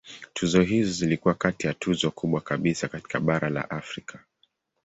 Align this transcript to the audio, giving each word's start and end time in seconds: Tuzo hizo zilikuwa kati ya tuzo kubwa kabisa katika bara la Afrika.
Tuzo 0.33 0.61
hizo 0.61 0.91
zilikuwa 0.91 1.33
kati 1.33 1.67
ya 1.67 1.73
tuzo 1.73 2.11
kubwa 2.11 2.41
kabisa 2.41 2.87
katika 2.87 3.19
bara 3.19 3.49
la 3.49 3.69
Afrika. 3.69 4.23